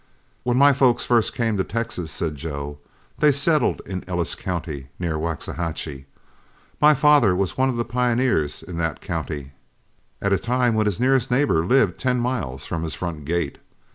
[0.41, 2.79] "When my folks first came to Texas," said Joe,
[3.19, 6.05] "they settled in Ellis County, near Waxahachie.
[6.81, 9.51] My father was one of the pioneers in that county
[10.19, 13.59] at a time when his nearest neighbor lived ten miles from his front gate.